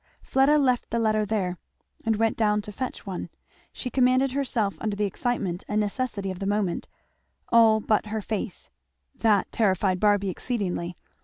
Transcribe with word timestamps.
Fleda 0.23 0.57
left 0.57 0.89
the 0.89 0.97
letter 0.97 1.27
there 1.27 1.59
and 2.03 2.15
went 2.15 2.35
down 2.35 2.63
to 2.63 2.71
fetch 2.71 3.05
one. 3.05 3.29
She 3.71 3.91
commanded 3.91 4.31
herself 4.31 4.75
under 4.81 4.95
the 4.95 5.05
excitement 5.05 5.63
and 5.67 5.79
necessity 5.79 6.31
of 6.31 6.39
the 6.39 6.47
moment, 6.47 6.87
all 7.49 7.79
but 7.79 8.07
her 8.07 8.19
face; 8.23 8.71
that 9.13 9.51
terrified 9.51 9.99
Barby 9.99 10.29
exceedingly. 10.29 10.95